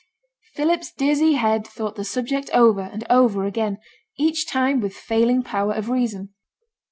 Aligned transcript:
Philip's 0.55 0.91
dizzy 0.91 1.33
head 1.33 1.67
thought 1.67 1.95
the 1.95 2.03
subject 2.03 2.49
over 2.55 2.81
and 2.81 3.05
over 3.07 3.45
again, 3.45 3.77
each 4.17 4.47
time 4.47 4.81
with 4.81 4.95
failing 4.95 5.43
power 5.43 5.73
of 5.73 5.89
reason. 5.91 6.33